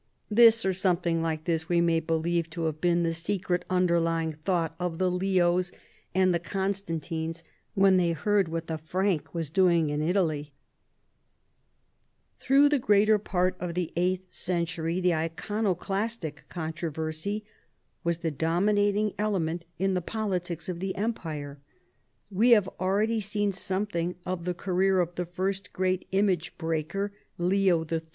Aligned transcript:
This, 0.31 0.65
or 0.65 0.73
something 0.73 1.21
like 1.21 1.43
this, 1.43 1.69
we 1.69 1.79
may 1.79 1.99
believe 1.99 2.49
to 2.49 2.63
have 2.65 2.81
been 2.81 3.03
the 3.03 3.13
secret 3.13 3.63
under 3.69 3.99
lying 3.99 4.31
thought 4.31 4.73
of 4.79 4.97
the 4.97 5.11
Leos 5.11 5.71
and 6.15 6.33
the 6.33 6.39
Constantines 6.39 7.43
when 7.75 7.97
they 7.97 8.13
heard 8.13 8.47
what 8.49 8.65
the 8.65 8.79
Frank 8.79 9.31
was 9.35 9.51
doing 9.51 9.91
in 9.91 10.01
Italy, 10.01 10.53
Through 12.39 12.69
the 12.69 12.79
greater 12.79 13.19
part 13.19 13.55
of 13.59 13.75
the 13.75 13.93
eighth 13.95 14.33
century 14.33 14.99
the 14.99 15.13
Iconoclastic 15.13 16.45
controversy 16.49 17.45
was 18.03 18.17
the 18.17 18.31
dominating 18.31 19.13
element 19.19 19.65
in 19.77 19.93
the 19.93 20.01
politics 20.01 20.67
of 20.67 20.79
the 20.79 20.95
empire. 20.95 21.59
We 22.31 22.49
have 22.57 22.67
already 22.79 23.21
seen 23.21 23.51
something 23.51 24.15
of 24.25 24.45
the 24.45 24.55
career 24.55 24.99
of 24.99 25.13
the 25.13 25.27
first 25.27 25.71
great 25.71 26.07
image 26.11 26.57
breaker, 26.57 27.13
Leo 27.37 27.85
III. 27.85 28.01